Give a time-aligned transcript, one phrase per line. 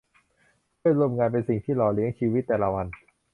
[0.79, 2.87] เพื่อนร่วมงานเป็นสิ่งที่หล่อเลี้ยงชีวิตแต่ละวัน